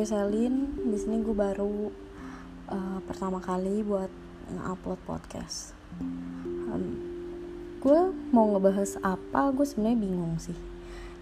[0.00, 1.92] gue Selin di sini gue baru
[2.72, 4.08] uh, pertama kali buat
[4.48, 5.76] nge-upload podcast.
[6.72, 6.96] Um,
[7.84, 10.56] gue mau ngebahas apa gue sebenarnya bingung sih.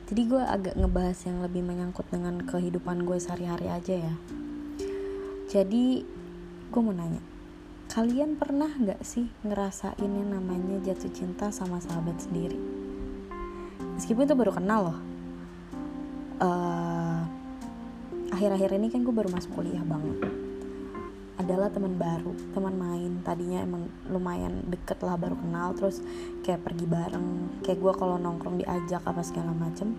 [0.06, 4.14] Jadi gue agak ngebahas yang lebih menyangkut dengan kehidupan gue sehari-hari aja ya.
[5.50, 6.06] Jadi
[6.70, 7.18] gue mau nanya
[7.90, 12.54] kalian pernah gak sih ngerasain yang namanya jatuh cinta sama sahabat sendiri?
[13.98, 14.98] Meskipun itu baru kenal loh.
[16.38, 17.07] Uh,
[18.32, 20.28] akhir-akhir ini kan gue baru masuk kuliah banget.
[21.38, 23.12] Adalah teman baru teman main.
[23.22, 25.72] Tadinya emang lumayan deket lah baru kenal.
[25.78, 26.02] Terus
[26.42, 27.60] kayak pergi bareng.
[27.62, 29.94] Kayak gue kalau nongkrong diajak apa segala macem.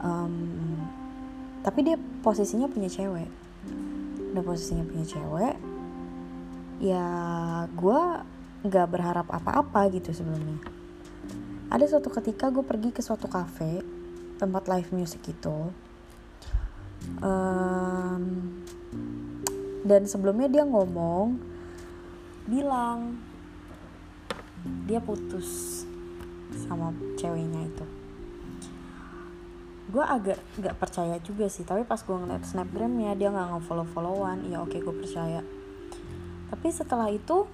[0.00, 0.80] Um,
[1.60, 3.28] tapi dia posisinya punya cewek.
[4.32, 5.56] Udah posisinya punya cewek
[6.80, 7.04] ya
[7.76, 8.00] gue
[8.64, 10.58] nggak berharap apa-apa gitu sebelumnya.
[11.70, 13.84] Ada suatu ketika gue pergi ke suatu cafe
[14.40, 15.70] tempat live music itu
[17.20, 18.22] um,
[19.84, 21.40] dan sebelumnya dia ngomong
[22.48, 23.20] bilang
[24.84, 25.82] dia putus
[26.66, 27.86] sama ceweknya itu.
[29.90, 34.46] Gue agak gak percaya juga sih tapi pas gue ngeliat snapgramnya dia nggak nge-follow followan
[34.46, 35.42] ya oke gue percaya.
[36.50, 37.46] Tapi setelah itu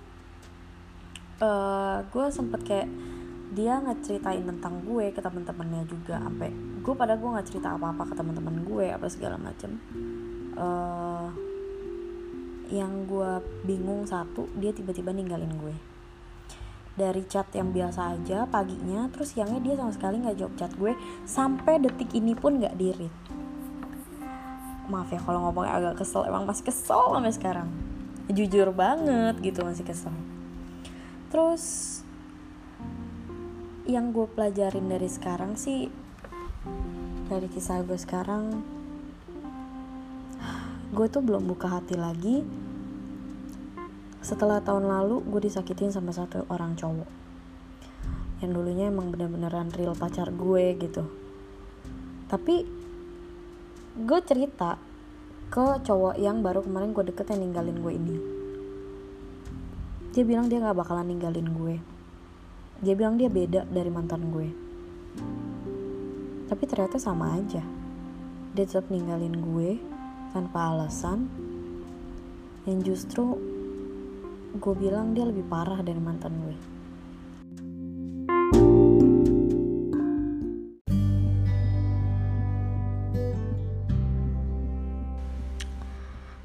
[1.40, 2.88] uh, gue sempet kayak
[3.54, 6.50] dia ngeceritain tentang gue ke teman-temannya juga sampai
[6.82, 9.78] gue pada gue nggak cerita apa-apa ke teman-teman gue apa segala macem.
[10.56, 11.28] Uh,
[12.66, 13.30] yang gue
[13.62, 15.74] bingung satu dia tiba-tiba ninggalin gue.
[16.96, 20.92] Dari chat yang biasa aja paginya terus siangnya dia sama sekali nggak jawab chat gue
[21.28, 23.12] sampai detik ini pun nggak dirit
[24.86, 27.68] maaf ya kalau ngomongnya agak kesel emang masih kesel sampai sekarang.
[28.30, 30.14] Jujur banget gitu masih kesel.
[31.30, 31.62] Terus
[33.86, 35.86] yang gue pelajarin dari sekarang sih
[37.30, 38.58] dari kisah gue sekarang
[40.90, 42.42] gue tuh belum buka hati lagi.
[44.22, 47.06] Setelah tahun lalu gue disakitin sama satu orang cowok.
[48.42, 51.06] Yang dulunya emang bener-beneran real pacar gue gitu.
[52.26, 52.66] Tapi
[54.02, 54.82] gue cerita
[55.46, 58.16] ke cowok yang baru kemarin gue deket yang ninggalin gue ini.
[60.10, 61.95] Dia bilang dia gak bakalan ninggalin gue
[62.76, 64.48] dia bilang dia beda dari mantan gue.
[66.44, 67.64] Tapi ternyata sama aja.
[68.52, 69.80] Dia tetap ninggalin gue
[70.36, 71.24] tanpa alasan.
[72.68, 73.40] Yang justru
[74.60, 76.56] gue bilang dia lebih parah dari mantan gue.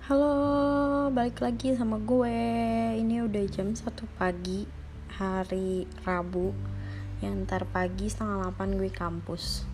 [0.08, 2.40] Halo, balik lagi sama gue.
[3.04, 3.84] Ini udah jam 1
[4.16, 4.81] pagi
[5.22, 6.50] hari Rabu
[7.22, 9.70] yang ntar pagi setengah 8 gue kampus.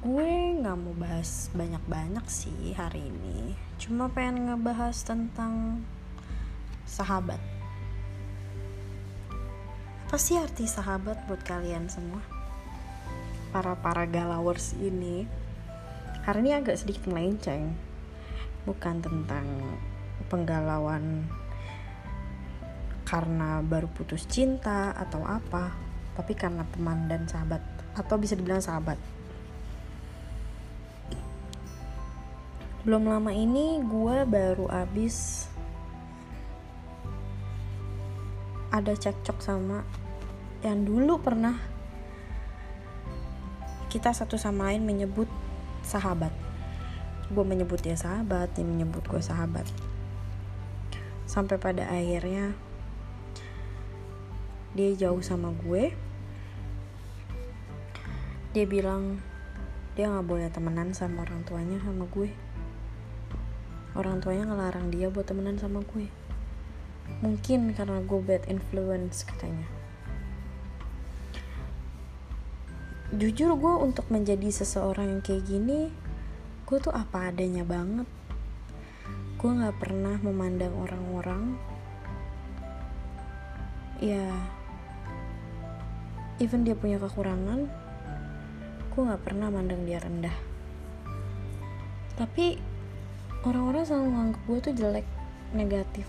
[0.00, 3.52] Gue nggak mau bahas banyak-banyak sih hari ini.
[3.76, 5.84] Cuma pengen ngebahas tentang
[6.88, 7.36] sahabat.
[10.08, 12.24] Apa sih arti sahabat buat kalian semua?
[13.52, 15.28] Para para galawers ini.
[16.24, 17.76] Hari ini agak sedikit melenceng.
[18.64, 19.44] Bukan tentang
[20.32, 21.28] penggalauan
[23.14, 25.70] karena baru putus cinta atau apa
[26.18, 27.62] tapi karena teman dan sahabat
[27.94, 28.98] atau bisa dibilang sahabat.
[32.82, 35.46] Belum lama ini gue baru abis
[38.74, 39.86] ada cekcok sama
[40.66, 41.54] yang dulu pernah
[43.94, 45.30] kita satu sama lain menyebut
[45.86, 46.34] sahabat.
[47.30, 49.70] Gue menyebut dia sahabat dia menyebut gue sahabat.
[51.30, 52.73] Sampai pada akhirnya
[54.74, 55.94] dia jauh sama gue.
[58.50, 59.22] Dia bilang
[59.94, 62.30] dia nggak boleh temenan sama orang tuanya sama gue.
[63.94, 66.10] Orang tuanya ngelarang dia buat temenan sama gue.
[67.22, 69.70] Mungkin karena gue bad influence katanya.
[73.14, 75.94] Jujur gue untuk menjadi seseorang yang kayak gini
[76.66, 78.10] gue tuh apa adanya banget.
[79.38, 81.54] Gue nggak pernah memandang orang-orang.
[84.02, 84.26] Ya
[86.42, 87.70] even dia punya kekurangan
[88.94, 90.34] gue nggak pernah mandang dia rendah.
[92.14, 92.62] Tapi
[93.42, 95.06] orang-orang selalu menganggap gue tuh jelek
[95.50, 96.06] negatif.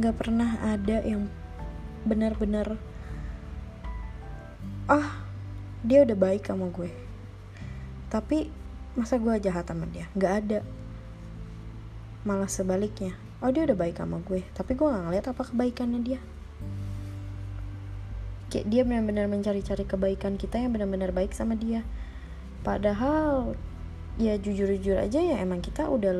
[0.00, 1.28] Gak pernah ada yang
[2.08, 2.80] benar-benar
[4.88, 5.20] ah
[5.84, 6.88] dia udah baik sama gue.
[8.08, 8.48] Tapi
[8.96, 10.08] masa gue jahat sama dia?
[10.16, 10.60] Gak ada.
[12.24, 13.12] Malah sebaliknya
[13.44, 14.40] oh dia udah baik sama gue.
[14.56, 16.20] Tapi gue gak ngeliat apa kebaikannya dia
[18.48, 21.84] kayak dia benar-benar mencari-cari kebaikan kita yang benar-benar baik sama dia.
[22.64, 23.54] Padahal
[24.16, 26.10] ya jujur-jujur aja ya emang kita udah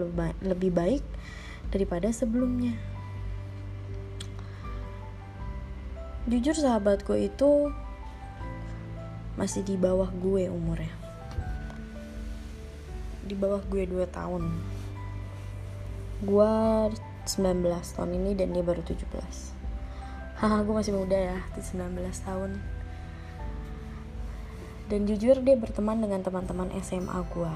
[0.44, 1.04] lebih baik
[1.72, 2.76] daripada sebelumnya.
[6.28, 7.72] Jujur sahabat gue itu
[9.40, 10.92] masih di bawah gue umurnya.
[13.24, 14.52] Di bawah gue 2 tahun.
[16.20, 16.52] Gue
[17.24, 17.64] 19
[17.96, 19.57] tahun ini dan dia baru 17
[20.38, 22.62] haha gue masih muda ya di 19 tahun.
[24.88, 27.54] Dan jujur dia berteman dengan teman-teman SMA gue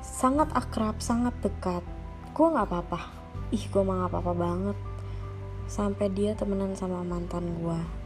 [0.00, 1.82] sangat akrab sangat dekat.
[2.32, 3.10] Gue nggak apa-apa.
[3.50, 4.78] Ih gue mah nggak apa-apa banget.
[5.66, 8.04] Sampai dia temenan sama mantan gue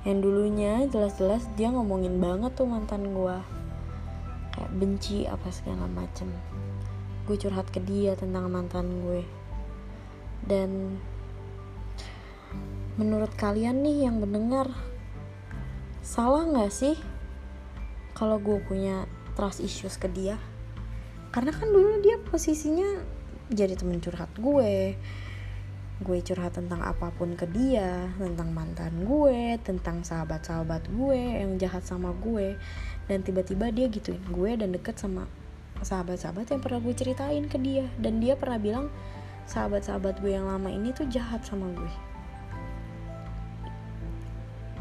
[0.00, 3.36] yang dulunya jelas-jelas dia ngomongin banget tuh mantan gue
[4.56, 6.32] kayak benci apa segala macem.
[7.28, 9.22] Gue curhat ke dia tentang mantan gue.
[10.40, 10.96] Dan
[13.00, 14.68] menurut kalian nih yang mendengar
[16.04, 16.96] salah nggak sih
[18.12, 20.36] kalau gue punya trust issues ke dia?
[21.32, 23.00] Karena kan dulu dia posisinya
[23.48, 24.98] jadi temen curhat gue.
[26.00, 31.86] Gue curhat tentang apa pun ke dia tentang mantan gue tentang sahabat-sahabat gue yang jahat
[31.88, 32.60] sama gue.
[33.08, 35.24] Dan tiba-tiba dia gituin gue dan deket sama
[35.80, 37.88] sahabat-sahabat yang pernah gue ceritain ke dia.
[37.96, 38.86] Dan dia pernah bilang
[39.48, 42.09] sahabat-sahabat gue yang lama ini tuh jahat sama gue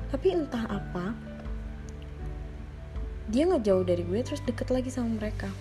[0.10, 1.14] tapi entah apa
[3.30, 5.54] dia ngejauh dari gue terus deket lagi sama mereka.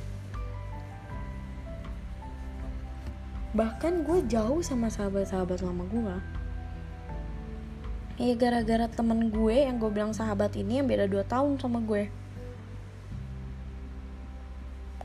[3.53, 6.17] Bahkan gue jauh sama sahabat-sahabat lama gue.
[8.25, 12.09] Ya gara-gara temen gue yang gue bilang sahabat ini yang beda 2 tahun sama gue.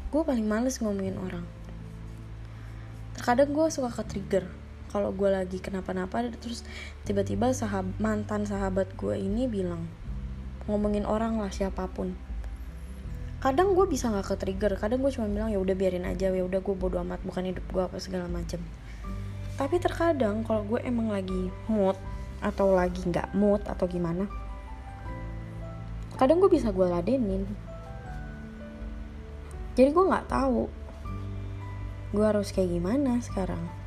[0.08, 1.44] Gue paling males ngomongin orang.
[3.20, 4.63] Terkadang gue suka ke trigger
[4.94, 6.62] kalau gue lagi kenapa-napa terus
[7.02, 9.90] tiba-tiba sahab mantan sahabat gue ini bilang
[10.70, 12.14] ngomongin orang lah siapa pun.
[13.42, 16.46] Kadang gue bisa nggak ke trigger kadang gue cuma bilang ya udah biarin aja ya
[16.46, 18.62] udah gue bodo amat bukan hidup gue apa segala macem.
[19.58, 21.98] Tapi terkadang kalau gue emang lagi mood
[22.40, 24.28] atau lagi nggak mood atau gimana
[26.14, 27.44] kadang gue bisa gue ladenin.
[29.74, 30.70] Jadi gue nggak tahu
[32.14, 33.83] gue harus kayak gimana sekarang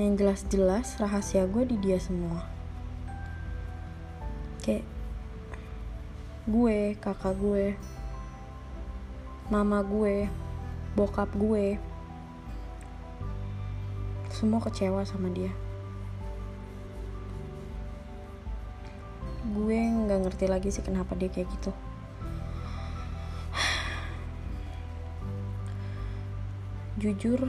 [0.00, 2.48] yang jelas-jelas rahasia gue di dia semua
[4.64, 4.84] kayak
[6.48, 7.76] gue, kakak gue,
[9.52, 10.28] mama gue,
[10.96, 11.76] bokap gue,
[14.32, 15.52] semua kecewa sama dia.
[19.52, 21.72] Gue nggak ngerti lagi sih kenapa dia kayak gitu.
[27.00, 27.48] Jujur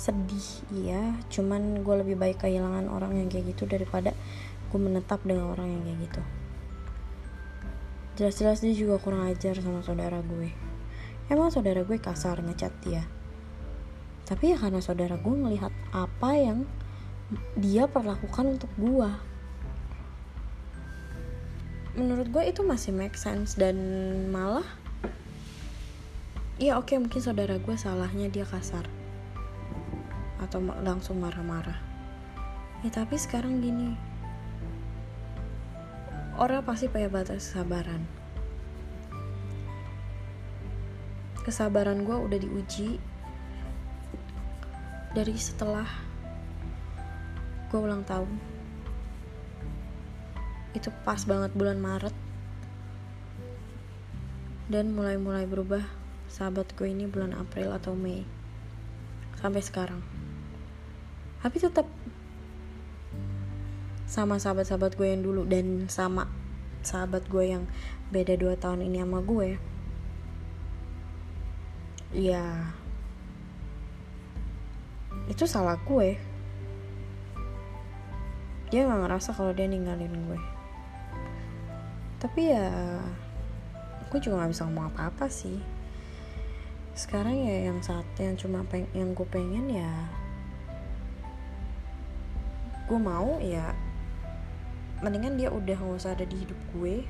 [0.00, 1.12] sedih iya.
[1.28, 4.16] Cuman gue lebih baik kehilangan orang yang kayak gitu daripada
[4.72, 6.22] gue menetap dengan orang yang kayak gitu.
[8.16, 10.48] Jelas-jelas dia juga kurang ajar sama saudara gue.
[11.28, 13.04] Emang saudara gue kasar ngecat dia.
[14.24, 16.64] Tapi ya karena saudara gue ngelihat apa yang
[17.54, 19.10] dia perlakukan untuk gue
[21.98, 23.76] menurut gue itu masih make sense dan
[24.30, 24.66] malah
[26.58, 28.86] ya oke okay, mungkin saudara gue salahnya dia kasar
[30.40, 31.76] atau langsung marah-marah.
[32.80, 33.92] Ya tapi sekarang gini.
[36.40, 38.00] Orang pasti punya batas kesabaran.
[41.44, 42.96] Kesabaran gue udah diuji
[45.12, 45.84] dari setelah
[47.68, 48.32] gue ulang tahun.
[50.72, 52.16] Itu pas banget bulan Maret.
[54.72, 55.84] Dan mulai-mulai berubah
[56.32, 58.24] sahabat gue ini bulan April atau Mei.
[59.36, 60.00] Sampai sekarang
[61.40, 61.88] tapi tetap
[64.04, 66.26] sama sahabat-sahabat gue yang dulu dan sama
[66.84, 67.64] sahabat gue yang
[68.10, 69.56] beda 2 tahun ini sama gue.
[72.10, 72.74] Ya
[75.30, 76.18] itu salah gue.
[78.74, 80.40] Dia nggak ngerasa kalau dia ninggalin gue.
[82.18, 82.68] Tapi ya
[84.10, 85.62] gue juga nggak bisa ngomong apa-apa sih.
[86.98, 90.10] Sekarang ya yang saat yang cuma peng yang gue pengen ya
[92.90, 93.70] gue mau ya
[94.98, 97.06] mendingan dia udah nggak usah ada di hidup gue.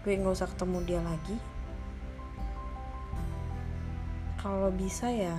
[0.00, 1.36] Gue nggak usah ketemu dia lagi.
[4.40, 5.36] Kalau bisa ya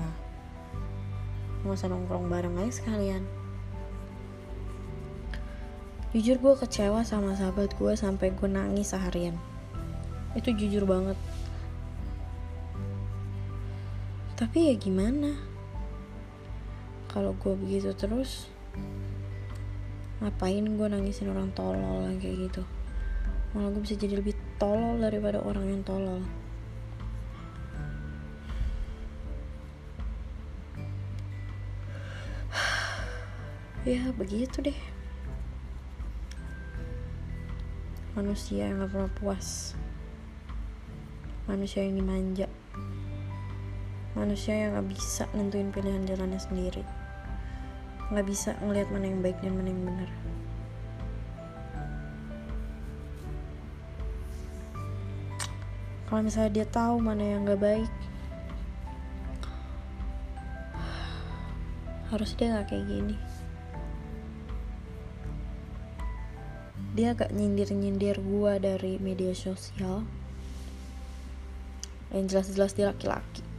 [1.66, 3.26] nggak usah nongkrong bareng aja sekalian.
[6.14, 9.34] Jujur gue kecewa sama sahabat gue sampai gue nangis seharian.
[10.38, 11.18] Itu jujur banget.
[14.38, 15.53] Tapi ya gimana
[17.14, 18.50] kalau gue begitu terus
[20.18, 22.66] ngapain gue nangisin orang tolol kayak gitu?
[23.54, 26.26] Malah gue bisa jadi lebih tolol daripada orang yang tolol.
[33.86, 34.80] Ya begitu deh.
[38.18, 39.78] Manusia yang gak pernah puas.
[41.46, 42.50] Manusia yang dimanja.
[44.18, 47.03] Manusia yang gak bisa nentuin pilihan jalannya sendiri
[48.14, 50.10] nggak bisa ngelihat mana yang baik dan mana yang benar.
[56.06, 57.90] Kalau misalnya dia tahu mana yang gak baik
[62.14, 63.18] harus dia nggak kayak gini.
[66.94, 70.06] Dia agak nyindir-nyindir gua dari media sosial.
[72.14, 73.53] Yang jelas-jelas dia laki-laki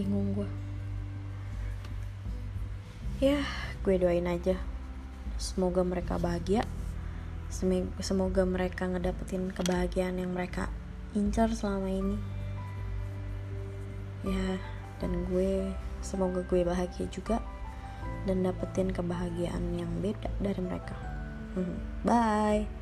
[0.00, 0.48] bingung gue
[3.20, 3.36] ya
[3.84, 4.56] gue doain aja.
[5.36, 6.64] Semoga mereka bahagia.
[8.00, 10.72] Semoga mereka ngedapetin kebahagiaan yang mereka
[11.12, 12.16] incar selama ini.
[14.24, 14.56] Ya
[15.00, 15.68] dan gue
[16.00, 17.40] semoga gue bahagia juga
[18.24, 20.96] dan dapetin kebahagiaan yang beda dari mereka.
[21.56, 22.79] Hmm, bye